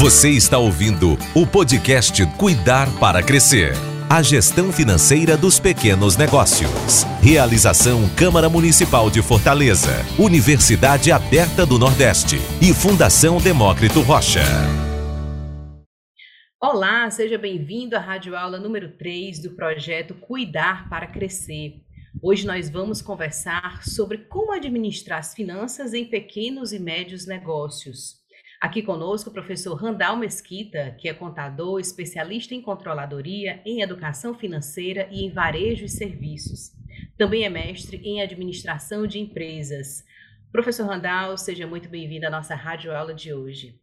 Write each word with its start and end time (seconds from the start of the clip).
Você 0.00 0.30
está 0.30 0.58
ouvindo 0.58 1.18
o 1.34 1.44
podcast 1.44 2.24
Cuidar 2.36 2.86
para 3.00 3.20
Crescer. 3.20 3.72
A 4.08 4.22
gestão 4.22 4.72
financeira 4.72 5.36
dos 5.36 5.58
pequenos 5.58 6.16
negócios. 6.16 7.02
Realização 7.20 8.08
Câmara 8.16 8.48
Municipal 8.48 9.10
de 9.10 9.20
Fortaleza, 9.20 9.90
Universidade 10.16 11.10
Aberta 11.10 11.66
do 11.66 11.80
Nordeste 11.80 12.36
e 12.62 12.72
Fundação 12.72 13.38
Demócrito 13.38 14.00
Rocha. 14.02 14.44
Olá, 16.62 17.10
seja 17.10 17.36
bem-vindo 17.36 17.96
à 17.96 17.98
rádio 17.98 18.36
aula 18.36 18.60
número 18.60 18.96
3 18.96 19.42
do 19.42 19.56
projeto 19.56 20.14
Cuidar 20.14 20.88
para 20.88 21.08
Crescer. 21.08 21.82
Hoje 22.22 22.46
nós 22.46 22.70
vamos 22.70 23.02
conversar 23.02 23.82
sobre 23.82 24.18
como 24.18 24.52
administrar 24.52 25.18
as 25.18 25.34
finanças 25.34 25.92
em 25.92 26.04
pequenos 26.04 26.72
e 26.72 26.78
médios 26.78 27.26
negócios. 27.26 28.17
Aqui 28.60 28.82
conosco 28.82 29.30
o 29.30 29.32
professor 29.32 29.76
Randall 29.76 30.16
Mesquita, 30.16 30.90
que 30.98 31.08
é 31.08 31.14
contador, 31.14 31.78
especialista 31.78 32.56
em 32.56 32.60
controladoria, 32.60 33.62
em 33.64 33.82
educação 33.82 34.34
financeira 34.34 35.08
e 35.12 35.24
em 35.24 35.30
varejo 35.30 35.84
e 35.84 35.88
serviços. 35.88 36.72
Também 37.16 37.44
é 37.44 37.48
mestre 37.48 37.98
em 37.98 38.20
administração 38.20 39.06
de 39.06 39.20
empresas. 39.20 40.04
Professor 40.50 40.88
Randall, 40.88 41.38
seja 41.38 41.68
muito 41.68 41.88
bem-vindo 41.88 42.26
à 42.26 42.30
nossa 42.30 42.56
rádio 42.56 42.92
aula 42.92 43.14
de 43.14 43.32
hoje. 43.32 43.80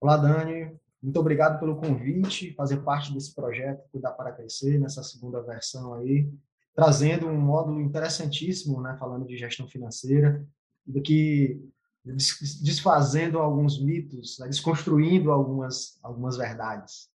Olá, 0.00 0.16
Dani. 0.16 0.78
Muito 1.02 1.18
obrigado 1.18 1.58
pelo 1.58 1.74
convite, 1.74 2.54
fazer 2.54 2.76
parte 2.82 3.12
desse 3.12 3.34
projeto 3.34 3.88
Cuidar 3.90 4.12
para 4.12 4.30
Crescer, 4.30 4.78
nessa 4.78 5.02
segunda 5.02 5.42
versão 5.42 5.94
aí, 5.94 6.32
trazendo 6.76 7.26
um 7.26 7.40
módulo 7.40 7.80
interessantíssimo, 7.80 8.80
né, 8.80 8.96
falando 9.00 9.26
de 9.26 9.36
gestão 9.36 9.66
financeira, 9.66 10.46
do 10.86 11.02
que 11.02 11.60
desfazendo 12.04 13.38
alguns 13.38 13.80
mitos, 13.80 14.38
né, 14.40 14.48
desconstruindo 14.48 15.30
algumas, 15.30 15.98
algumas 16.02 16.36
verdades. 16.36 17.10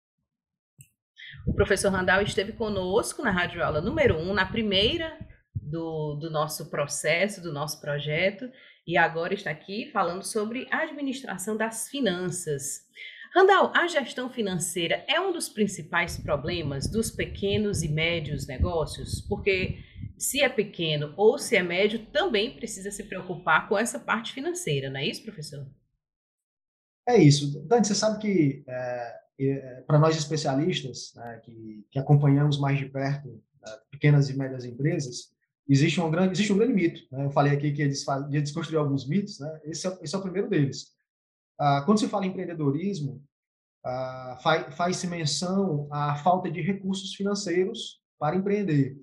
O 1.47 1.55
professor 1.55 1.91
Randall 1.91 2.23
esteve 2.23 2.53
conosco 2.53 3.23
na 3.23 3.31
Rádio 3.31 3.65
Aula 3.65 3.81
número 3.81 4.17
1, 4.17 4.31
um, 4.31 4.35
na 4.35 4.47
primeira 4.47 5.19
do, 5.55 6.15
do 6.15 6.31
nosso 6.31 6.67
processo, 6.67 7.43
do 7.43 7.53
nosso 7.53 7.81
projeto, 7.81 8.51
e 8.87 8.97
agora 8.97 9.33
está 9.33 9.51
aqui 9.51 9.91
falando 9.91 10.23
sobre 10.23 10.69
a 10.71 10.83
administração 10.83 11.57
das 11.57 11.89
finanças. 11.89 12.83
Randall, 13.35 13.73
a 13.75 13.89
gestão 13.89 14.31
financeira 14.31 15.05
é 15.09 15.19
um 15.19 15.33
dos 15.33 15.49
principais 15.49 16.17
problemas 16.17 16.87
dos 16.87 17.11
pequenos 17.11 17.83
e 17.83 17.89
médios 17.89 18.47
negócios, 18.47 19.23
porque 19.23 19.81
se 20.17 20.41
é 20.41 20.49
pequeno 20.49 21.13
ou 21.17 21.37
se 21.37 21.57
é 21.57 21.63
médio, 21.63 22.07
também 22.13 22.55
precisa 22.55 22.93
se 22.93 23.03
preocupar 23.03 23.69
com 23.69 23.77
essa 23.77 23.99
parte 23.99 24.33
financeira, 24.33 24.89
não 24.89 25.01
é 25.01 25.07
isso, 25.09 25.25
professor? 25.25 25.67
É 27.09 27.19
isso. 27.19 27.61
Dani, 27.67 27.85
você 27.85 27.95
sabe 27.97 28.21
que 28.21 28.65
é, 28.69 29.15
é, 29.41 29.81
para 29.85 29.99
nós 29.99 30.17
especialistas, 30.17 31.13
né, 31.17 31.41
que, 31.43 31.85
que, 31.91 31.99
acompanhamos 31.99 32.61
mais 32.61 32.79
de 32.79 32.87
perto 32.87 33.29
né, 33.29 33.77
pequenas 33.91 34.31
e 34.31 34.39
médias 34.39 34.65
empresas, 34.65 35.35
existe 35.69 36.01
um 36.01 36.09
grande, 36.09 36.35
existe 36.35 36.53
um 36.53 36.57
grande 36.57 36.75
mito. 36.75 37.03
Né? 37.11 37.25
Eu 37.25 37.31
falei 37.31 37.53
aqui 37.53 37.73
que 37.73 37.83
ia 37.83 38.41
desconstruir 38.41 38.79
alguns 38.79 39.09
mitos, 39.09 39.41
né? 39.41 39.61
esse, 39.65 39.89
é, 39.89 39.99
esse 40.03 40.15
é 40.15 40.19
o 40.19 40.23
primeiro 40.23 40.49
deles. 40.49 40.94
Ah, 41.59 41.83
quando 41.85 42.01
se 42.01 42.09
fala 42.09 42.27
em 42.27 42.29
empreendedorismo, 42.29 43.23
ah, 43.85 44.39
faz-se 44.77 45.07
menção 45.07 45.89
à 45.91 46.17
falta 46.17 46.51
de 46.51 46.61
recursos 46.61 47.15
financeiros 47.15 48.01
para 48.19 48.37
empreender. 48.37 48.97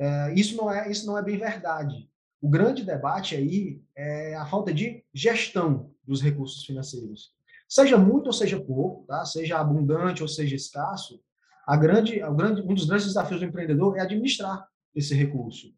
É, 0.00 0.34
isso, 0.34 0.56
não 0.56 0.72
é, 0.72 0.90
isso 0.90 1.06
não 1.06 1.16
é 1.16 1.22
bem 1.22 1.36
verdade. 1.36 2.10
O 2.40 2.48
grande 2.48 2.82
debate 2.82 3.36
aí 3.36 3.82
é 3.94 4.34
a 4.34 4.46
falta 4.46 4.72
de 4.72 5.04
gestão 5.12 5.90
dos 6.06 6.22
recursos 6.22 6.64
financeiros. 6.64 7.34
Seja 7.68 7.98
muito 7.98 8.28
ou 8.28 8.32
seja 8.32 8.58
pouco, 8.58 9.04
tá? 9.06 9.24
seja 9.26 9.58
abundante 9.58 10.22
ou 10.22 10.28
seja 10.28 10.56
escasso, 10.56 11.22
a 11.66 11.76
grande, 11.76 12.20
a 12.22 12.30
grande, 12.30 12.62
um 12.62 12.74
dos 12.74 12.86
grandes 12.86 13.06
desafios 13.06 13.40
do 13.40 13.46
empreendedor 13.46 13.96
é 13.96 14.00
administrar 14.00 14.66
esse 14.94 15.14
recurso. 15.14 15.72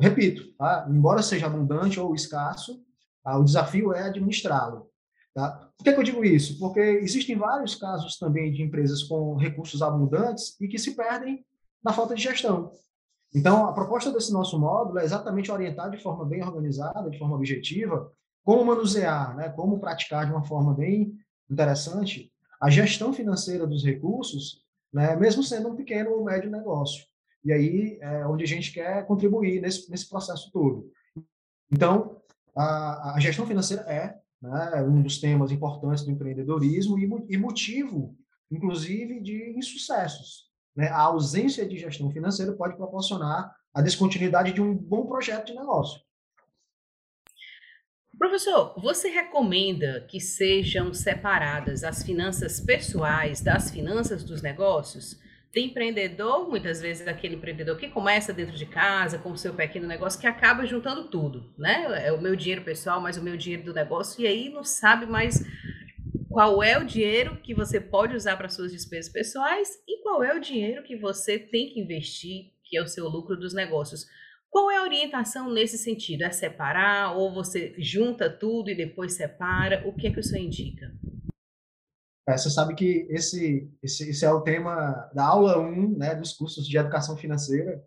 Repito, 0.00 0.52
tá? 0.54 0.88
embora 0.90 1.22
seja 1.22 1.46
abundante 1.46 2.00
ou 2.00 2.14
escasso, 2.14 2.82
tá? 3.22 3.38
o 3.38 3.44
desafio 3.44 3.92
é 3.92 4.02
administrá-lo. 4.02 4.90
Tá? 5.36 5.70
Por 5.76 5.84
que, 5.84 5.92
que, 5.92 6.00
eu 6.00 6.02
digo 6.02 6.24
isso? 6.24 6.58
Porque 6.58 6.80
existem 6.80 7.36
vários 7.36 7.74
casos 7.74 8.16
também 8.16 8.50
de 8.50 8.62
empresas 8.62 9.02
com 9.02 9.36
recursos 9.36 9.82
abundantes 9.82 10.58
e 10.58 10.66
que 10.66 10.78
se 10.78 10.96
perdem 10.96 11.44
na 11.84 11.92
falta 11.92 12.14
de 12.14 12.22
gestão. 12.22 12.72
Então, 13.34 13.66
a 13.66 13.74
proposta 13.74 14.10
desse 14.10 14.32
nosso 14.32 14.58
módulo 14.58 14.98
é 14.98 15.04
exatamente 15.04 15.52
orientar 15.52 15.90
de 15.90 16.02
forma 16.02 16.24
bem 16.24 16.42
organizada, 16.42 17.10
de 17.10 17.18
forma 17.18 17.36
objetiva, 17.36 18.10
como 18.42 18.64
manusear, 18.64 19.36
né, 19.36 19.50
como 19.50 19.78
praticar 19.78 20.24
de 20.24 20.32
uma 20.32 20.42
forma 20.42 20.72
bem 20.72 21.12
interessante 21.50 22.32
a 22.58 22.70
gestão 22.70 23.12
financeira 23.12 23.66
dos 23.66 23.84
recursos, 23.84 24.62
né, 24.90 25.14
mesmo 25.16 25.42
sendo 25.42 25.68
um 25.68 25.76
pequeno 25.76 26.12
ou 26.12 26.24
médio 26.24 26.50
negócio. 26.50 27.04
E 27.44 27.52
aí 27.52 27.98
é 28.00 28.26
onde 28.26 28.42
a 28.42 28.48
gente 28.48 28.72
quer 28.72 29.06
contribuir 29.06 29.60
nesse, 29.60 29.90
nesse 29.90 30.08
processo 30.08 30.50
todo. 30.50 30.90
Então, 31.70 32.22
a, 32.56 33.16
a 33.16 33.20
gestão 33.20 33.46
financeira 33.46 33.82
é 33.82 34.18
né, 34.40 34.82
um 34.82 35.02
dos 35.02 35.18
temas 35.18 35.50
importantes 35.50 36.04
do 36.04 36.10
empreendedorismo 36.10 36.98
e, 36.98 37.36
motivo, 37.36 38.16
inclusive, 38.50 39.20
de 39.20 39.54
insucessos 39.56 40.46
né, 40.76 40.88
a 40.88 41.00
ausência 41.00 41.66
de 41.66 41.78
gestão 41.78 42.10
financeira 42.10 42.52
pode 42.52 42.76
proporcionar 42.76 43.56
a 43.72 43.80
descontinuidade 43.80 44.52
de 44.52 44.60
um 44.60 44.74
bom 44.74 45.06
projeto 45.06 45.46
de 45.46 45.54
negócio. 45.54 46.00
Professor, 48.18 48.74
você 48.80 49.08
recomenda 49.08 50.06
que 50.08 50.20
sejam 50.20 50.92
separadas 50.92 51.84
as 51.84 52.02
finanças 52.02 52.60
pessoais 52.60 53.42
das 53.42 53.70
finanças 53.70 54.24
dos 54.24 54.40
negócios? 54.40 55.18
Tem 55.56 55.68
empreendedor, 55.68 56.50
muitas 56.50 56.82
vezes 56.82 57.08
aquele 57.08 57.36
empreendedor 57.36 57.78
que 57.78 57.88
começa 57.88 58.30
dentro 58.30 58.54
de 58.54 58.66
casa 58.66 59.16
com 59.16 59.30
o 59.30 59.38
seu 59.38 59.54
pequeno 59.54 59.86
negócio 59.86 60.20
que 60.20 60.26
acaba 60.26 60.66
juntando 60.66 61.08
tudo, 61.08 61.50
né? 61.56 62.06
É 62.06 62.12
o 62.12 62.20
meu 62.20 62.36
dinheiro 62.36 62.62
pessoal, 62.62 63.00
mais 63.00 63.16
o 63.16 63.22
meu 63.22 63.38
dinheiro 63.38 63.64
do 63.64 63.72
negócio 63.72 64.22
e 64.22 64.26
aí 64.26 64.50
não 64.50 64.62
sabe 64.62 65.06
mais 65.06 65.42
qual 66.28 66.62
é 66.62 66.76
o 66.76 66.84
dinheiro 66.84 67.40
que 67.42 67.54
você 67.54 67.80
pode 67.80 68.14
usar 68.14 68.36
para 68.36 68.50
suas 68.50 68.70
despesas 68.70 69.10
pessoais 69.10 69.82
e 69.88 70.02
qual 70.02 70.22
é 70.22 70.34
o 70.34 70.40
dinheiro 70.40 70.82
que 70.82 70.94
você 70.94 71.38
tem 71.38 71.70
que 71.70 71.80
investir, 71.80 72.52
que 72.62 72.76
é 72.76 72.82
o 72.82 72.86
seu 72.86 73.08
lucro 73.08 73.34
dos 73.34 73.54
negócios. 73.54 74.04
Qual 74.50 74.70
é 74.70 74.76
a 74.76 74.82
orientação 74.82 75.50
nesse 75.50 75.78
sentido? 75.78 76.24
É 76.24 76.30
separar 76.32 77.16
ou 77.16 77.32
você 77.32 77.74
junta 77.78 78.28
tudo 78.28 78.70
e 78.70 78.74
depois 78.74 79.14
separa? 79.14 79.82
O 79.86 79.94
que 79.94 80.06
é 80.06 80.10
que 80.10 80.20
o 80.20 80.22
senhor 80.22 80.44
indica? 80.44 80.92
É, 82.28 82.36
você 82.36 82.50
sabe 82.50 82.74
que 82.74 83.06
esse, 83.08 83.70
esse, 83.82 84.10
esse, 84.10 84.24
é 84.24 84.32
o 84.32 84.40
tema 84.40 85.08
da 85.14 85.24
aula 85.24 85.58
1 85.58 85.96
né, 85.96 86.14
dos 86.14 86.32
cursos 86.32 86.66
de 86.66 86.76
educação 86.76 87.16
financeira. 87.16 87.80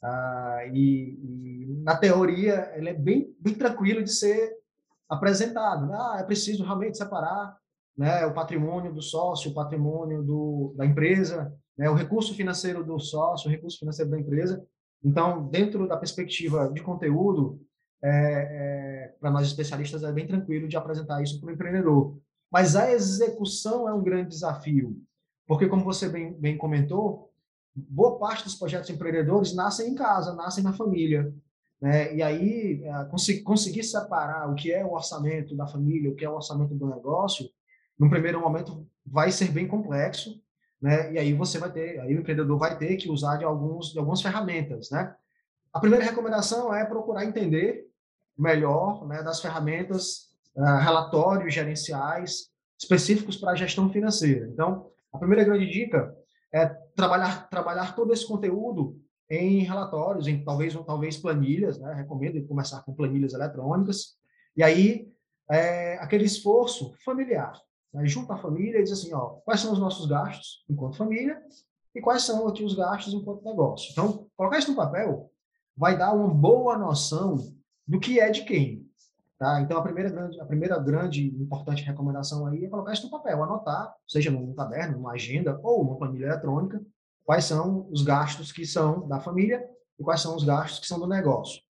Ah, 0.00 0.60
e, 0.72 1.18
e, 1.20 1.82
na 1.82 1.96
teoria, 1.96 2.72
ele 2.76 2.90
é 2.90 2.94
bem, 2.94 3.34
bem 3.40 3.54
tranquilo 3.54 4.02
de 4.02 4.12
ser 4.12 4.56
apresentado. 5.08 5.92
Ah, 5.92 6.18
é 6.20 6.22
preciso 6.22 6.64
realmente 6.64 6.96
separar 6.96 7.56
né, 7.96 8.24
o 8.24 8.32
patrimônio 8.32 8.92
do 8.92 9.02
sócio, 9.02 9.50
o 9.50 9.54
patrimônio 9.54 10.22
do, 10.22 10.74
da 10.76 10.86
empresa, 10.86 11.52
né, 11.76 11.90
o 11.90 11.94
recurso 11.94 12.34
financeiro 12.34 12.84
do 12.84 12.98
sócio, 13.00 13.48
o 13.48 13.50
recurso 13.50 13.78
financeiro 13.78 14.10
da 14.10 14.18
empresa. 14.18 14.64
Então, 15.04 15.48
dentro 15.48 15.88
da 15.88 15.96
perspectiva 15.96 16.70
de 16.72 16.80
conteúdo, 16.82 17.60
é, 18.02 18.08
é, 18.10 19.14
para 19.20 19.30
nós 19.30 19.46
especialistas 19.46 20.04
é 20.04 20.12
bem 20.12 20.26
tranquilo 20.26 20.68
de 20.68 20.76
apresentar 20.76 21.20
isso 21.22 21.40
para 21.40 21.50
o 21.50 21.52
empreendedor. 21.52 22.16
Mas 22.52 22.76
a 22.76 22.92
execução 22.92 23.88
é 23.88 23.94
um 23.94 24.02
grande 24.02 24.28
desafio, 24.28 25.00
porque, 25.46 25.66
como 25.66 25.82
você 25.82 26.08
bem, 26.08 26.34
bem 26.34 26.58
comentou, 26.58 27.32
boa 27.74 28.18
parte 28.18 28.44
dos 28.44 28.54
projetos 28.54 28.90
empreendedores 28.90 29.54
nascem 29.54 29.90
em 29.90 29.94
casa, 29.94 30.34
nascem 30.34 30.62
na 30.62 30.74
família. 30.74 31.34
Né? 31.80 32.14
E 32.14 32.22
aí, 32.22 32.84
é, 32.84 33.42
conseguir 33.42 33.82
separar 33.82 34.50
o 34.50 34.54
que 34.54 34.70
é 34.70 34.84
o 34.84 34.92
orçamento 34.92 35.56
da 35.56 35.66
família, 35.66 36.10
o 36.10 36.14
que 36.14 36.24
é 36.24 36.28
o 36.28 36.34
orçamento 36.34 36.74
do 36.74 36.86
negócio, 36.86 37.48
num 37.98 38.10
primeiro 38.10 38.40
momento 38.40 38.86
vai 39.04 39.32
ser 39.32 39.50
bem 39.50 39.66
complexo, 39.66 40.40
né? 40.80 41.12
E 41.12 41.18
aí 41.18 41.32
você 41.32 41.58
vai 41.58 41.70
ter, 41.70 42.00
aí 42.00 42.14
o 42.14 42.20
empreendedor 42.20 42.58
vai 42.58 42.76
ter 42.76 42.96
que 42.96 43.08
usar 43.08 43.36
de 43.36 43.44
alguns 43.44 43.92
de 43.92 43.98
algumas 43.98 44.20
ferramentas, 44.20 44.90
né? 44.90 45.14
A 45.72 45.78
primeira 45.78 46.04
recomendação 46.04 46.74
é 46.74 46.84
procurar 46.84 47.24
entender 47.24 47.88
melhor, 48.36 49.06
né, 49.06 49.22
das 49.22 49.40
ferramentas, 49.40 50.31
uh, 50.56 50.78
relatórios 50.78 51.54
gerenciais 51.54 52.50
específicos 52.78 53.36
para 53.36 53.52
a 53.52 53.56
gestão 53.56 53.90
financeira. 53.90 54.48
Então, 54.48 54.90
a 55.12 55.18
primeira 55.18 55.44
grande 55.44 55.70
dica 55.70 56.14
é 56.52 56.66
trabalhar 56.96 57.48
trabalhar 57.48 57.94
todo 57.94 58.12
esse 58.12 58.26
conteúdo 58.26 59.00
em 59.30 59.60
relatórios, 59.60 60.26
em 60.26 60.44
talvez 60.44 60.74
talvez 60.84 61.16
planilhas, 61.16 61.78
né? 61.78 61.94
Recomendo 61.94 62.46
começar 62.46 62.82
com 62.82 62.94
planilhas 62.94 63.32
eletrônicas. 63.32 64.16
E 64.56 64.62
aí 64.62 65.12
é, 65.50 65.94
aquele 65.98 66.24
esforço 66.24 66.94
familiar, 67.04 67.58
né, 67.92 68.06
junta 68.06 68.34
a 68.34 68.38
família 68.38 68.78
e 68.78 68.82
diz 68.82 68.92
assim, 68.92 69.12
ó, 69.12 69.40
quais 69.44 69.60
são 69.60 69.72
os 69.72 69.78
nossos 69.78 70.06
gastos 70.06 70.64
enquanto 70.68 70.96
família 70.96 71.40
e 71.94 72.00
quais 72.00 72.22
são 72.22 72.48
aqui 72.48 72.64
os 72.64 72.74
gastos 72.74 73.12
enquanto 73.12 73.44
negócio. 73.44 73.90
Então, 73.92 74.26
colocar 74.36 74.58
isso 74.58 74.70
no 74.70 74.76
papel 74.76 75.30
vai 75.76 75.96
dar 75.96 76.12
uma 76.12 76.28
boa 76.28 76.78
noção 76.78 77.36
do 77.86 78.00
que 78.00 78.18
é 78.18 78.30
de 78.30 78.44
quem. 78.44 78.81
Tá? 79.42 79.60
Então, 79.60 79.76
a 79.76 79.82
primeira 79.82 80.08
grande, 80.08 80.40
a 80.40 80.44
primeira 80.44 80.78
grande 80.78 81.26
importante 81.26 81.82
recomendação 81.82 82.46
aí 82.46 82.64
é 82.64 82.68
colocar 82.68 82.92
isso 82.92 83.06
no 83.06 83.10
papel, 83.10 83.42
anotar, 83.42 83.92
seja 84.06 84.30
num 84.30 84.54
caderno, 84.54 84.98
numa 84.98 85.14
agenda 85.14 85.58
ou 85.64 85.82
numa 85.82 85.98
planilha 85.98 86.26
eletrônica, 86.26 86.80
quais 87.24 87.46
são 87.46 87.88
os 87.90 88.02
gastos 88.02 88.52
que 88.52 88.64
são 88.64 89.08
da 89.08 89.18
família 89.18 89.60
e 89.98 90.04
quais 90.04 90.20
são 90.20 90.36
os 90.36 90.44
gastos 90.44 90.78
que 90.78 90.86
são 90.86 91.00
do 91.00 91.08
negócio. 91.08 91.60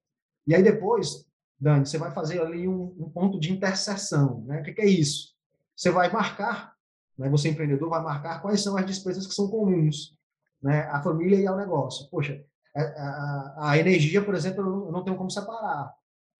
E 0.46 0.54
aí 0.54 0.62
depois, 0.62 1.24
Dani, 1.58 1.86
você 1.86 1.96
vai 1.96 2.10
fazer 2.10 2.42
ali 2.42 2.68
um, 2.68 2.94
um 2.98 3.08
ponto 3.08 3.40
de 3.40 3.50
interseção. 3.50 4.44
Né? 4.44 4.60
O 4.60 4.62
que, 4.64 4.74
que 4.74 4.82
é 4.82 4.86
isso? 4.86 5.32
Você 5.74 5.90
vai 5.90 6.12
marcar, 6.12 6.74
né? 7.16 7.30
você 7.30 7.48
empreendedor 7.48 7.88
vai 7.88 8.02
marcar 8.02 8.42
quais 8.42 8.62
são 8.62 8.76
as 8.76 8.84
despesas 8.84 9.26
que 9.26 9.32
são 9.32 9.48
comuns 9.48 10.14
né? 10.62 10.82
à 10.90 11.02
família 11.02 11.40
e 11.40 11.46
ao 11.46 11.56
negócio. 11.56 12.06
Poxa, 12.10 12.38
a, 12.76 12.82
a, 12.82 13.70
a 13.70 13.78
energia, 13.78 14.22
por 14.22 14.34
exemplo, 14.34 14.62
eu 14.88 14.92
não 14.92 15.02
tenho 15.02 15.16
como 15.16 15.30
separar 15.30 15.90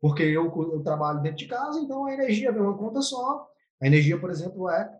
porque 0.02 0.24
eu, 0.24 0.46
eu, 0.46 0.82
trabalho 0.82 1.22
dentro 1.22 1.38
de 1.38 1.46
casa, 1.46 1.78
então 1.78 2.06
a 2.06 2.12
energia 2.12 2.50
vem 2.50 2.60
uma 2.60 2.76
conta 2.76 3.00
só. 3.00 3.46
A 3.80 3.86
energia, 3.86 4.18
por 4.18 4.30
exemplo, 4.30 4.68
é 4.68 4.90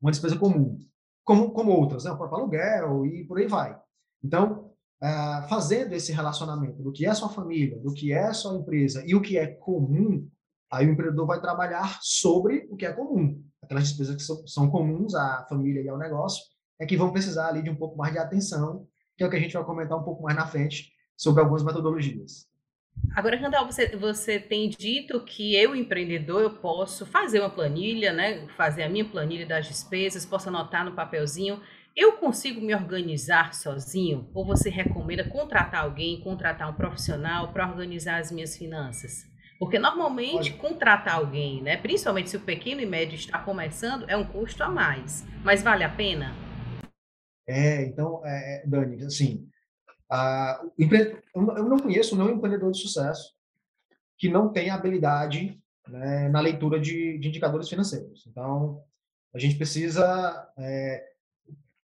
uma 0.00 0.12
despesa 0.12 0.38
comum, 0.38 0.78
como, 1.24 1.50
como 1.50 1.72
outras, 1.72 2.04
né? 2.04 2.12
o 2.12 2.16
próprio 2.16 2.38
aluguel 2.38 3.04
e 3.06 3.24
por 3.24 3.38
aí 3.38 3.48
vai. 3.48 3.76
Então, 4.22 4.70
uh, 5.02 5.48
fazendo 5.48 5.94
esse 5.94 6.12
relacionamento 6.12 6.80
do 6.80 6.92
que 6.92 7.04
é 7.04 7.12
sua 7.12 7.28
família, 7.28 7.80
do 7.80 7.92
que 7.92 8.12
é 8.12 8.32
sua 8.32 8.54
empresa 8.54 9.02
e 9.04 9.16
o 9.16 9.20
que 9.20 9.36
é 9.36 9.48
comum, 9.48 10.28
aí 10.70 10.86
o 10.86 10.92
empreendedor 10.92 11.26
vai 11.26 11.40
trabalhar 11.40 11.98
sobre 12.00 12.68
o 12.70 12.76
que 12.76 12.86
é 12.86 12.92
comum. 12.92 13.42
Aquelas 13.60 13.88
despesas 13.88 14.14
que 14.14 14.22
são, 14.22 14.46
são 14.46 14.70
comuns 14.70 15.12
à 15.16 15.44
família 15.48 15.82
e 15.82 15.88
ao 15.88 15.98
negócio, 15.98 16.44
é 16.78 16.86
que 16.86 16.96
vão 16.96 17.10
precisar 17.10 17.48
ali 17.48 17.64
de 17.64 17.70
um 17.70 17.76
pouco 17.76 17.98
mais 17.98 18.12
de 18.12 18.20
atenção, 18.20 18.86
que 19.16 19.24
é 19.24 19.26
o 19.26 19.30
que 19.30 19.36
a 19.36 19.40
gente 19.40 19.54
vai 19.54 19.64
comentar 19.64 19.98
um 19.98 20.04
pouco 20.04 20.22
mais 20.22 20.36
na 20.36 20.46
frente 20.46 20.92
sobre 21.16 21.42
algumas 21.42 21.64
metodologias. 21.64 22.49
Agora, 23.14 23.36
Randall, 23.36 23.66
você, 23.66 23.96
você 23.96 24.38
tem 24.38 24.68
dito 24.68 25.20
que 25.24 25.54
eu, 25.56 25.74
empreendedor, 25.74 26.42
eu 26.42 26.50
posso 26.50 27.04
fazer 27.04 27.40
uma 27.40 27.50
planilha, 27.50 28.12
né? 28.12 28.46
Fazer 28.56 28.84
a 28.84 28.88
minha 28.88 29.04
planilha 29.04 29.44
das 29.44 29.66
despesas, 29.66 30.24
posso 30.24 30.48
anotar 30.48 30.84
no 30.84 30.92
papelzinho. 30.92 31.60
Eu 31.96 32.12
consigo 32.12 32.60
me 32.60 32.74
organizar 32.74 33.52
sozinho? 33.52 34.30
Ou 34.32 34.46
você 34.46 34.70
recomenda 34.70 35.24
contratar 35.28 35.84
alguém, 35.84 36.20
contratar 36.20 36.70
um 36.70 36.74
profissional 36.74 37.52
para 37.52 37.68
organizar 37.68 38.20
as 38.20 38.30
minhas 38.30 38.56
finanças? 38.56 39.28
Porque 39.58 39.78
normalmente 39.78 40.52
Olha. 40.52 40.60
contratar 40.60 41.16
alguém, 41.16 41.60
né? 41.62 41.76
Principalmente 41.76 42.30
se 42.30 42.36
o 42.36 42.40
pequeno 42.40 42.80
e 42.80 42.86
médio 42.86 43.16
está 43.16 43.38
começando, 43.38 44.08
é 44.08 44.16
um 44.16 44.24
custo 44.24 44.62
a 44.62 44.68
mais. 44.68 45.26
Mas 45.44 45.62
vale 45.62 45.84
a 45.84 45.88
pena? 45.88 46.32
É, 47.46 47.84
então, 47.84 48.22
é, 48.24 48.62
é 48.62 48.66
Dani, 48.66 49.04
assim, 49.04 49.46
ah, 50.10 50.60
eu 51.34 51.64
não 51.64 51.78
conheço 51.78 52.16
nenhum 52.16 52.30
empreendedor 52.30 52.72
de 52.72 52.78
sucesso 52.80 53.32
que 54.18 54.28
não 54.28 54.52
tenha 54.52 54.74
habilidade 54.74 55.58
né, 55.88 56.28
na 56.28 56.40
leitura 56.40 56.78
de, 56.80 57.16
de, 57.18 57.28
indicadores 57.28 57.68
financeiros. 57.68 58.26
Então, 58.26 58.82
a 59.32 59.38
gente 59.38 59.56
precisa 59.56 60.48
é, 60.58 61.06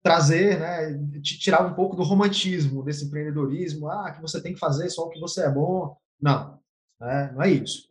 trazer, 0.03 0.59
né, 0.59 1.21
tirar 1.21 1.65
um 1.65 1.73
pouco 1.73 1.95
do 1.95 2.03
romantismo 2.03 2.83
desse 2.83 3.05
empreendedorismo, 3.05 3.89
ah, 3.89 4.11
que 4.11 4.21
você 4.21 4.41
tem 4.41 4.53
que 4.53 4.59
fazer 4.59 4.89
só 4.89 5.03
o 5.03 5.09
que 5.09 5.19
você 5.19 5.45
é 5.45 5.49
bom. 5.49 5.95
Não, 6.19 6.59
né, 6.99 7.31
não 7.33 7.43
é 7.43 7.51
isso. 7.51 7.87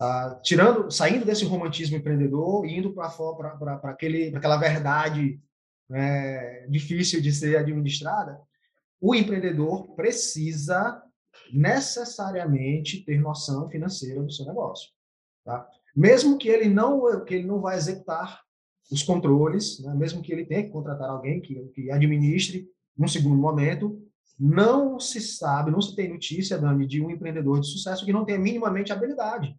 Ah, 0.00 0.40
tirando, 0.42 0.90
saindo 0.90 1.24
desse 1.24 1.44
romantismo 1.44 1.96
empreendedor 1.96 2.66
e 2.66 2.76
indo 2.76 2.92
para 2.92 3.06
aquela 4.34 4.56
verdade 4.56 5.40
né, 5.88 6.66
difícil 6.66 7.20
de 7.20 7.32
ser 7.32 7.56
administrada, 7.56 8.40
o 9.00 9.14
empreendedor 9.14 9.94
precisa 9.94 11.02
necessariamente 11.52 13.04
ter 13.04 13.20
noção 13.20 13.68
financeira 13.68 14.22
do 14.22 14.32
seu 14.32 14.46
negócio, 14.46 14.90
tá? 15.44 15.68
Mesmo 15.94 16.36
que 16.38 16.48
ele 16.48 16.68
não 16.68 17.24
que 17.24 17.34
ele 17.34 17.46
não 17.46 17.60
vai 17.60 17.76
executar 17.76 18.42
os 18.90 19.02
controles, 19.02 19.80
né? 19.80 19.94
mesmo 19.94 20.22
que 20.22 20.32
ele 20.32 20.46
tenha 20.46 20.62
que 20.62 20.70
contratar 20.70 21.10
alguém 21.10 21.40
que, 21.40 21.54
que 21.74 21.90
administre 21.90 22.68
num 22.96 23.08
segundo 23.08 23.36
momento, 23.36 24.00
não 24.38 25.00
se 25.00 25.20
sabe, 25.20 25.70
não 25.70 25.80
se 25.80 25.96
tem 25.96 26.12
notícia, 26.12 26.58
Dani, 26.58 26.86
de 26.86 27.02
um 27.02 27.10
empreendedor 27.10 27.60
de 27.60 27.66
sucesso 27.66 28.04
que 28.04 28.12
não 28.12 28.24
tenha 28.24 28.38
minimamente 28.38 28.92
habilidade 28.92 29.58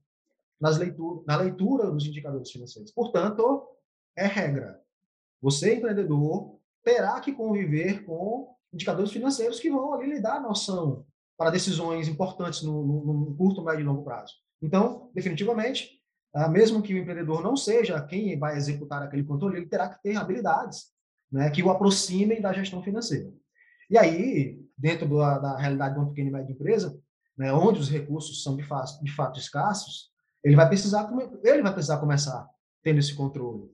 nas 0.60 0.78
leitura, 0.78 1.24
na 1.28 1.38
leitura 1.38 1.92
dos 1.92 2.06
indicadores 2.06 2.52
financeiros. 2.52 2.92
Portanto, 2.92 3.68
é 4.16 4.26
regra. 4.26 4.80
Você, 5.42 5.76
empreendedor, 5.76 6.60
terá 6.84 7.20
que 7.20 7.34
conviver 7.34 8.06
com 8.06 8.56
indicadores 8.74 9.12
financeiros 9.12 9.60
que 9.60 9.70
vão 9.70 9.94
ali 9.94 10.08
lhe 10.08 10.22
dar 10.22 10.42
noção 10.42 11.06
para 11.38 11.50
decisões 11.50 12.08
importantes 12.08 12.64
no, 12.64 12.86
no, 12.86 13.14
no 13.14 13.36
curto, 13.36 13.64
médio 13.64 13.82
e 13.82 13.84
longo 13.84 14.04
prazo. 14.04 14.34
Então, 14.62 15.12
definitivamente, 15.14 15.92
ah, 16.34 16.48
mesmo 16.48 16.82
que 16.82 16.94
o 16.94 16.98
empreendedor 16.98 17.42
não 17.42 17.56
seja 17.56 18.02
quem 18.02 18.38
vai 18.38 18.58
executar 18.58 19.04
aquele 19.04 19.24
controle, 19.24 19.58
ele 19.58 19.68
terá 19.68 19.88
que 19.88 20.02
ter 20.02 20.16
habilidades 20.16 20.88
né, 21.32 21.50
que 21.50 21.62
o 21.62 21.70
aproximem 21.70 22.42
da 22.42 22.54
gestão 22.54 22.82
financeira. 22.82 23.32
E 23.90 23.98
aí, 23.98 24.60
dentro 24.78 25.08
da, 25.08 25.40
da 25.40 25.58
realidade 25.58 25.96
de 25.96 26.00
uma 26.00 26.10
pequena 26.10 26.30
e 26.30 26.34
média 26.34 26.52
empresa, 26.52 27.00
né, 27.38 27.54
onde 27.54 27.80
os 27.80 27.90
recursos 27.90 28.44
são 28.44 28.56
de 28.56 28.64
fato, 28.64 29.04
de 29.04 29.12
fato 29.12 29.40
escassos, 29.40 30.10
ele 30.44 30.56
vai 30.56 30.68
precisar 30.68 31.10
ele 31.44 31.62
vai 31.62 31.74
precisar 31.74 31.98
começar 31.98 32.48
tendo 32.84 33.00
esse 33.00 33.14
controle. 33.14 33.70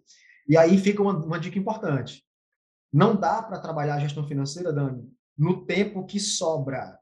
E 0.47 0.57
aí 0.57 0.77
fica 0.77 1.01
uma, 1.01 1.13
uma 1.13 1.39
dica 1.39 1.57
importante. 1.57 2.23
Não 2.93 3.15
dá 3.15 3.41
para 3.41 3.59
trabalhar 3.59 3.95
a 3.95 3.99
gestão 3.99 4.27
financeira, 4.27 4.71
Dani, 4.71 5.11
no 5.35 5.65
tempo 5.65 6.05
que 6.05 6.19
sobra, 6.19 6.99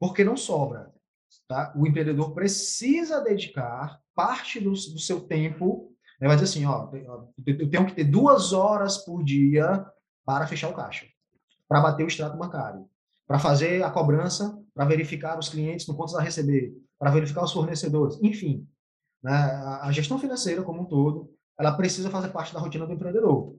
porque 0.00 0.24
não 0.24 0.38
sobra. 0.38 0.90
Tá? 1.46 1.74
O 1.76 1.86
empreendedor 1.86 2.32
precisa 2.32 3.20
dedicar 3.20 4.00
parte 4.14 4.58
do, 4.58 4.70
do 4.70 4.98
seu 4.98 5.20
tempo, 5.20 5.92
né? 6.18 6.26
vai 6.26 6.36
dizer 6.36 6.50
assim, 6.50 6.64
ó, 6.64 6.90
eu 7.46 7.70
tenho 7.70 7.86
que 7.86 7.94
ter 7.94 8.04
duas 8.04 8.54
horas 8.54 8.96
por 8.98 9.22
dia 9.22 9.86
para 10.24 10.46
fechar 10.46 10.70
o 10.70 10.74
caixa, 10.74 11.06
para 11.68 11.82
bater 11.82 12.04
o 12.04 12.08
extrato 12.08 12.38
bancário, 12.38 12.88
para 13.26 13.38
fazer 13.38 13.82
a 13.84 13.90
cobrança, 13.90 14.58
para 14.74 14.86
verificar 14.86 15.38
os 15.38 15.50
clientes 15.50 15.86
no 15.86 15.94
contas 15.94 16.14
a 16.14 16.22
receber, 16.22 16.72
para 16.98 17.10
verificar 17.10 17.44
os 17.44 17.52
fornecedores, 17.52 18.18
enfim. 18.22 18.66
Né? 19.22 19.32
A 19.32 19.92
gestão 19.92 20.18
financeira 20.18 20.62
como 20.62 20.82
um 20.82 20.86
todo, 20.86 21.30
ela 21.58 21.72
precisa 21.72 22.10
fazer 22.10 22.28
parte 22.28 22.54
da 22.54 22.60
rotina 22.60 22.86
do 22.86 22.92
empreendedor. 22.92 23.54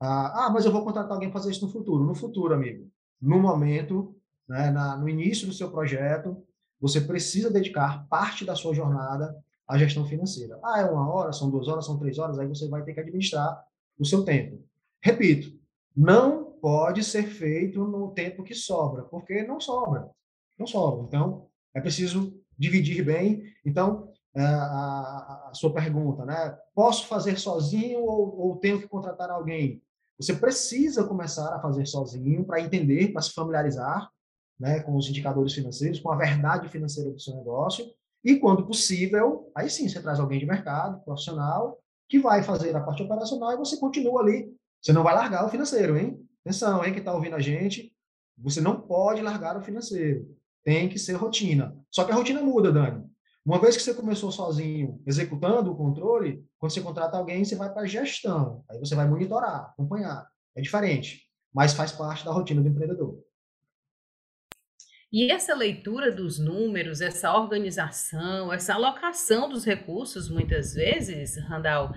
Ah, 0.00 0.46
ah, 0.46 0.50
mas 0.50 0.64
eu 0.64 0.72
vou 0.72 0.82
contratar 0.82 1.12
alguém 1.12 1.30
para 1.30 1.40
fazer 1.40 1.52
isso 1.52 1.66
no 1.66 1.72
futuro. 1.72 2.04
No 2.04 2.14
futuro, 2.14 2.54
amigo. 2.54 2.90
No 3.20 3.38
momento, 3.38 4.16
né, 4.48 4.70
na, 4.70 4.96
no 4.96 5.08
início 5.08 5.46
do 5.46 5.52
seu 5.52 5.70
projeto, 5.70 6.42
você 6.80 7.00
precisa 7.00 7.50
dedicar 7.50 8.06
parte 8.08 8.44
da 8.44 8.56
sua 8.56 8.74
jornada 8.74 9.36
à 9.68 9.76
gestão 9.76 10.06
financeira. 10.06 10.58
Ah, 10.64 10.80
é 10.80 10.84
uma 10.84 11.12
hora, 11.12 11.32
são 11.32 11.50
duas 11.50 11.68
horas, 11.68 11.84
são 11.84 11.98
três 11.98 12.18
horas, 12.18 12.38
aí 12.38 12.48
você 12.48 12.66
vai 12.68 12.82
ter 12.82 12.94
que 12.94 13.00
administrar 13.00 13.62
o 13.98 14.04
seu 14.04 14.24
tempo. 14.24 14.64
Repito, 15.02 15.52
não 15.94 16.44
pode 16.60 17.04
ser 17.04 17.24
feito 17.24 17.84
no 17.84 18.12
tempo 18.12 18.42
que 18.42 18.54
sobra, 18.54 19.02
porque 19.02 19.42
não 19.42 19.60
sobra. 19.60 20.10
Não 20.58 20.66
sobra. 20.66 21.04
Então, 21.04 21.46
é 21.74 21.80
preciso 21.80 22.34
dividir 22.58 23.04
bem. 23.04 23.42
Então, 23.64 24.10
é, 24.34 24.42
a, 24.42 25.48
a, 25.48 25.50
sua 25.54 25.72
pergunta, 25.72 26.24
né? 26.24 26.56
Posso 26.74 27.06
fazer 27.06 27.38
sozinho 27.38 28.00
ou, 28.00 28.38
ou 28.38 28.56
tenho 28.56 28.80
que 28.80 28.88
contratar 28.88 29.30
alguém? 29.30 29.82
Você 30.20 30.34
precisa 30.34 31.04
começar 31.04 31.54
a 31.54 31.60
fazer 31.60 31.86
sozinho 31.86 32.44
para 32.44 32.60
entender, 32.60 33.10
para 33.10 33.22
se 33.22 33.32
familiarizar 33.32 34.10
né, 34.58 34.80
com 34.80 34.94
os 34.94 35.08
indicadores 35.08 35.54
financeiros, 35.54 35.98
com 35.98 36.12
a 36.12 36.16
verdade 36.16 36.68
financeira 36.68 37.10
do 37.10 37.18
seu 37.18 37.34
negócio. 37.34 37.86
E, 38.22 38.36
quando 38.36 38.66
possível, 38.66 39.50
aí 39.56 39.70
sim 39.70 39.88
você 39.88 40.02
traz 40.02 40.20
alguém 40.20 40.38
de 40.38 40.44
mercado, 40.44 41.02
profissional, 41.04 41.78
que 42.06 42.18
vai 42.18 42.42
fazer 42.42 42.76
a 42.76 42.80
parte 42.80 43.02
operacional 43.02 43.54
e 43.54 43.56
você 43.56 43.78
continua 43.78 44.20
ali. 44.20 44.54
Você 44.82 44.92
não 44.92 45.02
vai 45.02 45.14
largar 45.14 45.46
o 45.46 45.48
financeiro, 45.48 45.96
hein? 45.96 46.22
Atenção, 46.44 46.84
hein, 46.84 46.92
que 46.92 46.98
está 46.98 47.14
ouvindo 47.14 47.36
a 47.36 47.40
gente. 47.40 47.90
Você 48.36 48.60
não 48.60 48.78
pode 48.78 49.22
largar 49.22 49.56
o 49.56 49.62
financeiro. 49.62 50.36
Tem 50.62 50.86
que 50.86 50.98
ser 50.98 51.14
rotina. 51.14 51.74
Só 51.90 52.04
que 52.04 52.12
a 52.12 52.14
rotina 52.14 52.42
muda, 52.42 52.70
Dani. 52.70 53.09
Uma 53.44 53.60
vez 53.60 53.76
que 53.76 53.82
você 53.82 53.94
começou 53.94 54.30
sozinho, 54.30 55.02
executando 55.06 55.72
o 55.72 55.76
controle, 55.76 56.44
quando 56.58 56.72
você 56.72 56.80
contrata 56.80 57.16
alguém, 57.16 57.44
você 57.44 57.56
vai 57.56 57.72
para 57.72 57.82
a 57.82 57.86
gestão. 57.86 58.62
Aí 58.70 58.78
você 58.78 58.94
vai 58.94 59.08
monitorar, 59.08 59.70
acompanhar. 59.70 60.28
É 60.54 60.60
diferente, 60.60 61.26
mas 61.52 61.72
faz 61.72 61.92
parte 61.92 62.24
da 62.24 62.32
rotina 62.32 62.60
do 62.60 62.68
empreendedor. 62.68 63.18
E 65.12 65.28
essa 65.28 65.56
leitura 65.56 66.12
dos 66.12 66.38
números, 66.38 67.00
essa 67.00 67.34
organização, 67.34 68.52
essa 68.52 68.74
alocação 68.74 69.48
dos 69.48 69.64
recursos, 69.64 70.30
muitas 70.30 70.74
vezes, 70.74 71.36
Randall, 71.48 71.92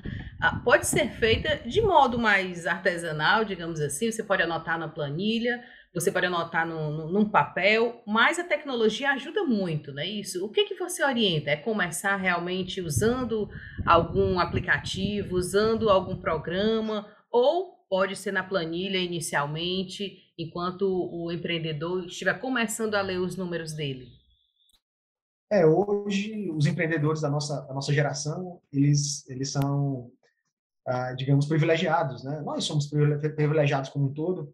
pode 0.64 0.88
ser 0.88 1.12
feita 1.12 1.58
de 1.58 1.80
modo 1.80 2.18
mais 2.18 2.66
artesanal, 2.66 3.46
digamos 3.46 3.80
assim. 3.80 4.12
Você 4.12 4.24
pode 4.24 4.42
anotar 4.42 4.80
na 4.80 4.88
planilha, 4.88 5.64
você 5.94 6.12
pode 6.12 6.26
anotar 6.26 6.68
no, 6.68 6.92
no, 6.92 7.12
num 7.12 7.30
papel, 7.30 8.02
mas 8.08 8.40
a 8.40 8.44
tecnologia 8.44 9.12
ajuda 9.12 9.44
muito, 9.44 9.94
né? 9.94 10.08
Isso. 10.08 10.44
O 10.44 10.50
que, 10.50 10.66
que 10.66 10.76
você 10.76 11.04
orienta? 11.04 11.52
É 11.52 11.56
começar 11.56 12.16
realmente 12.16 12.82
usando 12.82 13.48
algum 13.86 14.40
aplicativo, 14.40 15.36
usando 15.36 15.90
algum 15.90 16.18
programa, 16.18 17.08
ou 17.32 17.74
pode 17.88 18.16
ser 18.16 18.32
na 18.32 18.44
planilha 18.44 18.98
inicialmente, 18.98 20.18
enquanto 20.36 20.82
o 20.84 21.32
empreendedor 21.32 22.06
estiver 22.06 22.40
começando 22.40 22.96
a 22.96 23.02
ler 23.02 23.20
os 23.20 23.36
números 23.36 23.74
dele? 23.74 24.08
É, 25.52 25.64
hoje 25.64 26.50
os 26.50 26.66
empreendedores 26.66 27.22
da 27.22 27.30
nossa, 27.30 27.62
da 27.62 27.74
nossa 27.76 27.94
geração, 27.94 28.60
eles, 28.72 29.30
eles 29.30 29.52
são, 29.52 30.10
ah, 30.88 31.14
digamos, 31.14 31.46
privilegiados, 31.46 32.24
né? 32.24 32.42
Nós 32.42 32.64
somos 32.64 32.88
privilegiados 32.88 33.92
como 33.92 34.08
um 34.08 34.14
todo, 34.14 34.52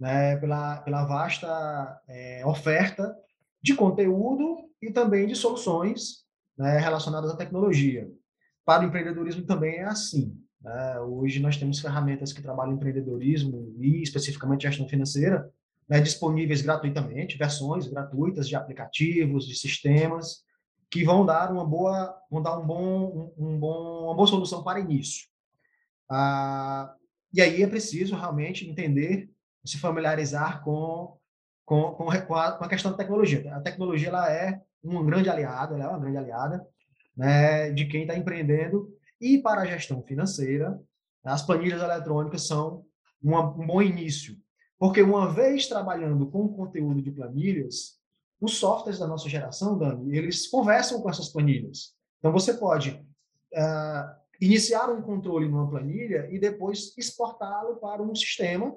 né? 0.00 0.36
Pela, 0.36 0.78
pela 0.78 1.04
vasta 1.04 2.00
é, 2.08 2.44
oferta 2.46 3.14
de 3.62 3.74
conteúdo 3.74 4.56
e 4.80 4.90
também 4.90 5.26
de 5.26 5.36
soluções 5.36 6.24
né, 6.56 6.78
relacionadas 6.78 7.30
à 7.30 7.36
tecnologia. 7.36 8.10
Para 8.64 8.82
o 8.82 8.86
empreendedorismo 8.86 9.44
também 9.44 9.76
é 9.76 9.84
assim. 9.84 10.34
Né? 10.62 11.00
Hoje 11.00 11.38
nós 11.40 11.56
temos 11.56 11.80
ferramentas 11.80 12.32
que 12.32 12.42
trabalham 12.42 12.74
empreendedorismo 12.74 13.74
e 13.78 14.02
especificamente 14.02 14.62
gestão 14.62 14.88
financeira, 14.88 15.50
né, 15.88 16.00
disponíveis 16.00 16.62
gratuitamente, 16.62 17.36
versões 17.36 17.86
gratuitas 17.86 18.48
de 18.48 18.54
aplicativos, 18.54 19.46
de 19.46 19.54
sistemas, 19.54 20.44
que 20.90 21.04
vão 21.04 21.26
dar 21.26 21.52
uma 21.52 21.64
boa, 21.64 22.16
vão 22.30 22.42
dar 22.42 22.58
um 22.58 22.66
bom, 22.66 23.32
um, 23.36 23.58
bom, 23.58 24.04
uma 24.04 24.14
boa 24.14 24.26
solução 24.26 24.62
para 24.62 24.80
início. 24.80 25.28
Ah, 26.10 26.94
e 27.32 27.40
aí 27.40 27.62
é 27.62 27.66
preciso 27.66 28.16
realmente 28.16 28.68
entender, 28.68 29.30
se 29.64 29.78
familiarizar 29.78 30.62
com, 30.62 31.16
com, 31.64 31.94
com, 31.94 32.10
a, 32.10 32.52
com 32.52 32.64
a 32.64 32.68
questão 32.68 32.90
da 32.90 32.96
tecnologia. 32.96 33.54
A 33.54 33.60
tecnologia 33.60 34.08
ela 34.08 34.32
é 34.32 34.60
um 34.82 35.04
grande 35.04 35.28
aliado, 35.28 35.74
ela 35.74 35.84
é 35.84 35.88
uma 35.88 35.98
grande 35.98 36.16
aliada 36.16 36.66
né, 37.16 37.70
de 37.70 37.86
quem 37.86 38.02
está 38.02 38.16
empreendendo. 38.16 38.88
E 39.20 39.38
para 39.38 39.62
a 39.62 39.66
gestão 39.66 40.02
financeira, 40.02 40.80
as 41.24 41.42
planilhas 41.42 41.82
eletrônicas 41.82 42.46
são 42.46 42.84
uma, 43.22 43.50
um 43.50 43.66
bom 43.66 43.82
início 43.82 44.36
porque 44.80 45.02
uma 45.02 45.30
vez 45.30 45.66
trabalhando 45.66 46.26
com 46.30 46.48
conteúdo 46.48 47.02
de 47.02 47.10
planilhas, 47.10 48.00
os 48.40 48.56
softwares 48.56 48.98
da 48.98 49.06
nossa 49.06 49.28
geração, 49.28 49.76
Dani, 49.76 50.16
eles 50.16 50.46
conversam 50.46 51.02
com 51.02 51.10
essas 51.10 51.28
planilhas. 51.28 51.92
Então, 52.18 52.32
você 52.32 52.54
pode 52.54 52.92
uh, 52.92 54.16
iniciar 54.40 54.88
um 54.88 55.02
controle 55.02 55.46
numa 55.46 55.68
planilha 55.68 56.26
e 56.30 56.40
depois 56.40 56.96
exportá-lo 56.96 57.76
para 57.76 58.02
um 58.02 58.14
sistema. 58.14 58.74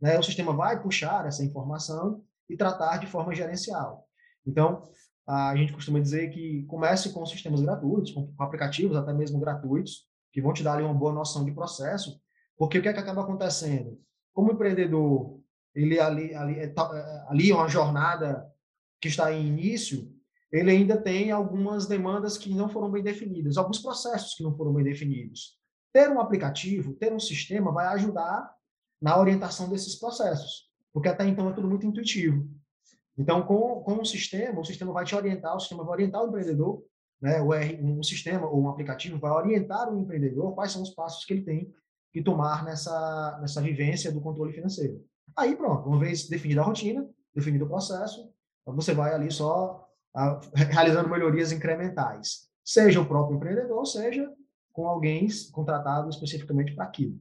Né? 0.00 0.18
O 0.18 0.22
sistema 0.22 0.52
vai 0.52 0.80
puxar 0.80 1.26
essa 1.26 1.44
informação 1.44 2.22
e 2.48 2.56
tratar 2.56 2.98
de 2.98 3.06
forma 3.06 3.34
gerencial. 3.34 4.06
Então, 4.46 4.82
a 5.26 5.56
gente 5.56 5.72
costuma 5.72 5.98
dizer 5.98 6.30
que 6.30 6.64
comece 6.64 7.12
com 7.12 7.26
sistemas 7.26 7.60
gratuitos, 7.60 8.12
com 8.12 8.32
aplicativos 8.38 8.96
até 8.96 9.12
mesmo 9.12 9.40
gratuitos, 9.40 10.06
que 10.32 10.40
vão 10.40 10.52
te 10.52 10.62
dar 10.62 10.74
ali 10.74 10.84
uma 10.84 10.94
boa 10.94 11.12
noção 11.12 11.44
de 11.44 11.52
processo, 11.52 12.20
porque 12.56 12.78
o 12.78 12.82
que, 12.82 12.88
é 12.88 12.92
que 12.92 13.00
acaba 13.00 13.22
acontecendo? 13.22 14.00
Como 14.32 14.52
empreendedor, 14.52 15.40
ele 15.74 15.98
ali, 15.98 16.34
ali, 16.34 16.58
é, 16.58 16.68
tá, 16.68 16.88
é, 16.94 17.30
ali 17.30 17.50
é 17.50 17.54
uma 17.54 17.68
jornada 17.68 18.46
que 19.00 19.08
está 19.08 19.32
em 19.32 19.46
início, 19.46 20.12
ele 20.52 20.70
ainda 20.70 20.96
tem 20.96 21.30
algumas 21.30 21.86
demandas 21.86 22.38
que 22.38 22.54
não 22.54 22.68
foram 22.68 22.90
bem 22.90 23.02
definidas, 23.02 23.56
alguns 23.56 23.80
processos 23.80 24.34
que 24.34 24.42
não 24.42 24.56
foram 24.56 24.72
bem 24.72 24.84
definidos. 24.84 25.58
Ter 25.92 26.10
um 26.10 26.20
aplicativo, 26.20 26.94
ter 26.94 27.12
um 27.12 27.20
sistema 27.20 27.72
vai 27.72 27.86
ajudar 27.88 28.55
na 29.06 29.16
orientação 29.16 29.68
desses 29.68 29.94
processos, 29.94 30.68
porque 30.92 31.08
até 31.08 31.24
então 31.24 31.48
é 31.48 31.52
tudo 31.52 31.68
muito 31.68 31.86
intuitivo. 31.86 32.44
Então, 33.16 33.40
com, 33.46 33.80
com 33.82 34.00
o 34.00 34.04
sistema, 34.04 34.58
o 34.58 34.64
sistema 34.64 34.92
vai 34.92 35.04
te 35.04 35.14
orientar, 35.14 35.54
o 35.54 35.60
sistema 35.60 35.84
vai 35.84 35.92
orientar 35.92 36.24
o 36.24 36.26
empreendedor, 36.26 36.82
né? 37.22 37.40
o 37.40 37.54
R, 37.54 37.80
um 37.80 38.02
sistema 38.02 38.48
ou 38.48 38.60
um 38.60 38.68
aplicativo 38.68 39.16
vai 39.20 39.30
orientar 39.30 39.94
o 39.94 40.00
empreendedor 40.00 40.56
quais 40.56 40.72
são 40.72 40.82
os 40.82 40.90
passos 40.90 41.24
que 41.24 41.34
ele 41.34 41.42
tem 41.44 41.72
que 42.12 42.20
tomar 42.20 42.64
nessa, 42.64 43.38
nessa 43.40 43.62
vivência 43.62 44.10
do 44.10 44.20
controle 44.20 44.52
financeiro. 44.52 45.00
Aí 45.36 45.54
pronto, 45.54 45.88
uma 45.88 46.00
vez 46.00 46.28
definida 46.28 46.60
a 46.62 46.64
rotina, 46.64 47.08
definido 47.32 47.64
o 47.64 47.68
processo, 47.68 48.28
você 48.66 48.92
vai 48.92 49.14
ali 49.14 49.30
só 49.30 49.88
a, 50.12 50.40
realizando 50.52 51.08
melhorias 51.08 51.52
incrementais, 51.52 52.48
seja 52.64 53.00
o 53.00 53.06
próprio 53.06 53.36
empreendedor, 53.36 53.86
seja 53.86 54.28
com 54.72 54.88
alguém 54.88 55.28
contratado 55.52 56.10
especificamente 56.10 56.74
para 56.74 56.86
aquilo. 56.86 57.16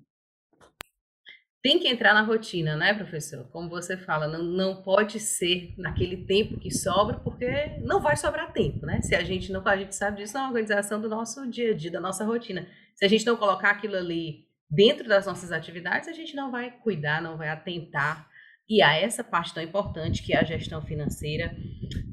Tem 1.66 1.80
que 1.80 1.88
entrar 1.88 2.14
na 2.14 2.22
rotina, 2.22 2.76
né, 2.76 2.94
professor? 2.94 3.50
Como 3.52 3.68
você 3.68 3.98
fala, 3.98 4.28
não, 4.28 4.44
não 4.44 4.84
pode 4.84 5.20
ser 5.20 5.74
naquele 5.80 6.16
tempo 6.16 6.60
que 6.60 6.70
sobra, 6.70 7.18
porque 7.18 7.80
não 7.82 8.00
vai 8.00 8.16
sobrar 8.16 8.54
tempo, 8.54 8.86
né? 8.86 9.02
Se 9.02 9.16
a 9.16 9.24
gente 9.24 9.52
não, 9.52 9.68
a 9.68 9.76
gente 9.76 9.96
sabe 9.96 10.18
disso 10.18 10.36
na 10.36 10.46
organização 10.46 11.02
do 11.02 11.10
nosso 11.10 11.50
dia 11.50 11.72
a 11.72 11.74
dia, 11.74 11.90
da 11.90 12.00
nossa 12.00 12.24
rotina. 12.24 12.68
Se 12.94 13.04
a 13.04 13.08
gente 13.08 13.26
não 13.26 13.36
colocar 13.36 13.72
aquilo 13.72 13.96
ali 13.96 14.46
dentro 14.70 15.08
das 15.08 15.26
nossas 15.26 15.52
atividades, 15.52 16.08
a 16.08 16.14
gente 16.14 16.36
não 16.36 16.52
vai 16.52 16.70
cuidar, 16.70 17.20
não 17.20 17.36
vai 17.36 17.50
atentar 17.50 18.30
e 18.70 18.82
a 18.82 18.96
essa 18.96 19.24
parte 19.24 19.54
tão 19.54 19.64
importante 19.64 20.24
que 20.24 20.34
é 20.34 20.40
a 20.40 20.44
gestão 20.44 20.82
financeira 20.82 21.56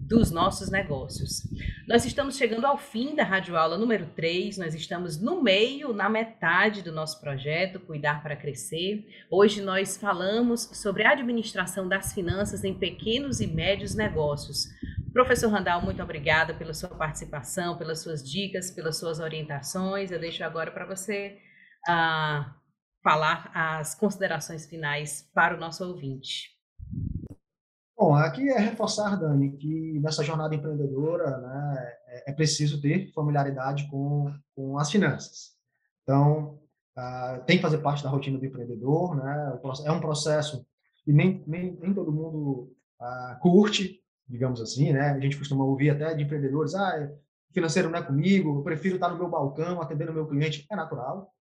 dos 0.06 0.30
nossos 0.30 0.70
negócios. 0.70 1.42
Nós 1.88 2.04
estamos 2.04 2.36
chegando 2.36 2.66
ao 2.66 2.76
fim 2.76 3.14
da 3.14 3.24
rádio 3.24 3.56
aula 3.56 3.78
número 3.78 4.06
3, 4.14 4.58
nós 4.58 4.74
estamos 4.74 5.18
no 5.18 5.42
meio, 5.42 5.94
na 5.94 6.10
metade 6.10 6.82
do 6.82 6.92
nosso 6.92 7.18
projeto 7.20 7.80
Cuidar 7.80 8.22
para 8.22 8.36
Crescer. 8.36 9.06
Hoje 9.30 9.62
nós 9.62 9.96
falamos 9.96 10.68
sobre 10.74 11.04
a 11.04 11.12
administração 11.12 11.88
das 11.88 12.12
finanças 12.12 12.62
em 12.62 12.74
pequenos 12.74 13.40
e 13.40 13.46
médios 13.46 13.94
negócios. 13.94 14.68
Professor 15.14 15.50
Randall, 15.50 15.82
muito 15.82 16.02
obrigada 16.02 16.52
pela 16.52 16.74
sua 16.74 16.90
participação, 16.90 17.78
pelas 17.78 18.02
suas 18.02 18.22
dicas, 18.22 18.70
pelas 18.70 18.98
suas 18.98 19.18
orientações. 19.18 20.10
Eu 20.10 20.20
deixo 20.20 20.44
agora 20.44 20.70
para 20.70 20.84
você 20.84 21.38
a 21.86 22.54
falar 23.02 23.50
as 23.54 23.94
considerações 23.94 24.66
finais 24.66 25.28
para 25.34 25.56
o 25.56 25.60
nosso 25.60 25.84
ouvinte. 25.84 26.50
Bom, 27.96 28.14
aqui 28.14 28.48
é 28.48 28.58
reforçar, 28.58 29.16
Dani, 29.16 29.56
que 29.56 30.00
nessa 30.00 30.24
jornada 30.24 30.54
empreendedora 30.54 31.38
né, 31.38 31.92
é, 32.08 32.30
é 32.30 32.32
preciso 32.32 32.80
ter 32.80 33.12
familiaridade 33.12 33.88
com, 33.88 34.32
com 34.56 34.78
as 34.78 34.90
finanças. 34.90 35.52
Então, 36.02 36.58
uh, 36.96 37.44
tem 37.46 37.56
que 37.56 37.62
fazer 37.62 37.78
parte 37.78 38.02
da 38.02 38.10
rotina 38.10 38.38
do 38.38 38.46
empreendedor, 38.46 39.14
né? 39.14 39.58
É 39.84 39.92
um 39.92 40.00
processo 40.00 40.66
que 41.04 41.12
nem, 41.12 41.44
nem, 41.46 41.76
nem 41.80 41.94
todo 41.94 42.12
mundo 42.12 42.72
uh, 43.00 43.40
curte, 43.40 44.00
digamos 44.28 44.60
assim, 44.60 44.92
né? 44.92 45.10
A 45.10 45.20
gente 45.20 45.38
costuma 45.38 45.64
ouvir 45.64 45.90
até 45.90 46.14
de 46.14 46.24
empreendedores, 46.24 46.74
ah, 46.74 47.08
financeiro 47.52 47.90
não 47.90 47.98
é 47.98 48.02
comigo, 48.02 48.58
eu 48.58 48.62
prefiro 48.62 48.96
estar 48.96 49.10
no 49.10 49.18
meu 49.18 49.28
balcão, 49.28 49.80
atendendo 49.80 50.10
o 50.10 50.14
meu 50.14 50.26
cliente. 50.26 50.66
É 50.70 50.74
natural, 50.74 51.32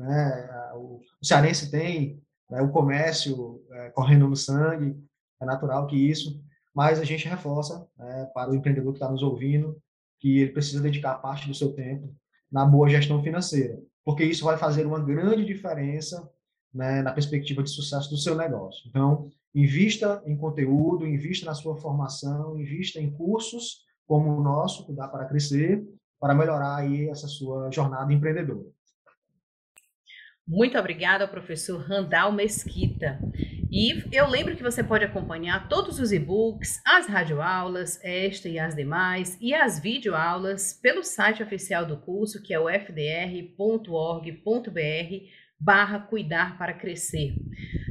né? 0.00 0.72
O, 0.74 1.02
cearense 1.22 1.70
tem 1.70 2.18
né, 2.50 2.62
o 2.62 2.70
comércio 2.70 3.62
é, 3.70 3.90
correndo 3.90 4.26
no 4.26 4.36
sangue, 4.36 4.96
é 5.40 5.44
natural 5.44 5.86
que 5.86 5.96
isso, 5.96 6.42
mas 6.74 6.98
a 6.98 7.04
gente 7.04 7.28
reforça 7.28 7.86
né, 7.98 8.30
para 8.32 8.50
o 8.50 8.54
empreendedor 8.54 8.92
que 8.92 8.98
está 8.98 9.10
nos 9.10 9.22
ouvindo 9.22 9.80
que 10.18 10.38
ele 10.38 10.52
precisa 10.52 10.82
dedicar 10.82 11.14
parte 11.16 11.46
do 11.46 11.54
seu 11.54 11.72
tempo 11.72 12.14
na 12.50 12.64
boa 12.64 12.88
gestão 12.88 13.22
financeira, 13.22 13.78
porque 14.04 14.24
isso 14.24 14.44
vai 14.44 14.56
fazer 14.56 14.86
uma 14.86 15.00
grande 15.00 15.44
diferença 15.44 16.28
né, 16.72 17.02
na 17.02 17.12
perspectiva 17.12 17.62
de 17.62 17.70
sucesso 17.70 18.10
do 18.10 18.16
seu 18.16 18.34
negócio. 18.34 18.82
Então, 18.88 19.28
invista 19.54 20.22
em 20.26 20.36
conteúdo, 20.36 21.06
invista 21.06 21.46
na 21.46 21.54
sua 21.54 21.76
formação, 21.76 22.58
invista 22.58 23.00
em 23.00 23.10
cursos 23.10 23.84
como 24.06 24.30
o 24.30 24.42
nosso, 24.42 24.86
que 24.86 24.92
dá 24.92 25.08
para 25.08 25.26
crescer, 25.26 25.84
para 26.18 26.34
melhorar 26.34 26.76
aí 26.76 27.08
essa 27.08 27.26
sua 27.28 27.70
jornada 27.70 28.12
empreendedora. 28.12 28.68
Muito 30.50 30.76
obrigada 30.76 31.22
ao 31.22 31.30
professor 31.30 31.80
Randall 31.80 32.32
Mesquita. 32.32 33.20
E 33.70 34.02
eu 34.10 34.26
lembro 34.26 34.56
que 34.56 34.64
você 34.64 34.82
pode 34.82 35.04
acompanhar 35.04 35.68
todos 35.68 36.00
os 36.00 36.10
e-books, 36.10 36.82
as 36.84 37.06
radioaulas, 37.06 38.00
esta 38.02 38.48
e 38.48 38.58
as 38.58 38.74
demais, 38.74 39.38
e 39.40 39.54
as 39.54 39.78
videoaulas 39.78 40.72
pelo 40.72 41.04
site 41.04 41.40
oficial 41.40 41.86
do 41.86 41.98
curso, 41.98 42.42
que 42.42 42.52
é 42.52 42.58
o 42.58 42.68
fdr.org.br 42.68 43.54
barra 45.60 46.00
Cuidar 46.00 46.58
para 46.58 46.74
Crescer. 46.74 47.36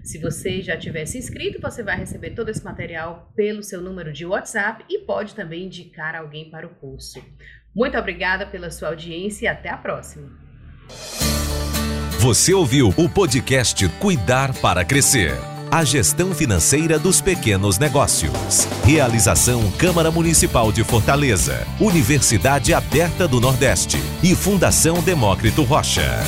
Se 0.03 0.19
você 0.19 0.61
já 0.61 0.75
tiver 0.75 1.05
se 1.05 1.17
inscrito, 1.17 1.61
você 1.61 1.81
vai 1.81 1.95
receber 1.95 2.31
todo 2.31 2.49
esse 2.49 2.65
material 2.65 3.31
pelo 3.37 3.63
seu 3.63 3.79
número 3.79 4.11
de 4.11 4.25
WhatsApp 4.25 4.83
e 4.89 4.99
pode 5.05 5.33
também 5.33 5.67
indicar 5.67 6.13
alguém 6.13 6.49
para 6.49 6.67
o 6.67 6.75
curso. 6.75 7.23
Muito 7.73 7.97
obrigada 7.97 8.45
pela 8.45 8.69
sua 8.69 8.89
audiência 8.89 9.45
e 9.45 9.47
até 9.47 9.69
a 9.69 9.77
próxima. 9.77 10.29
Você 12.19 12.53
ouviu 12.53 12.93
o 12.97 13.07
podcast 13.07 13.87
Cuidar 13.97 14.53
para 14.55 14.83
Crescer. 14.83 15.39
A 15.71 15.85
gestão 15.85 16.35
financeira 16.35 16.99
dos 16.99 17.21
pequenos 17.21 17.79
negócios. 17.79 18.67
Realização 18.83 19.71
Câmara 19.77 20.11
Municipal 20.11 20.69
de 20.69 20.83
Fortaleza, 20.83 21.65
Universidade 21.79 22.73
Aberta 22.73 23.25
do 23.25 23.39
Nordeste 23.39 23.97
e 24.21 24.35
Fundação 24.35 25.01
Demócrito 25.01 25.63
Rocha. 25.63 26.19